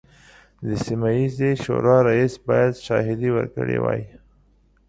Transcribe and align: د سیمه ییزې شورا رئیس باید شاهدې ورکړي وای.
د 0.65 0.67
سیمه 0.85 1.09
ییزې 1.17 1.51
شورا 1.63 1.97
رئیس 2.09 2.33
باید 2.47 2.73
شاهدې 2.85 3.29
ورکړي 3.33 3.77
وای. 3.81 4.01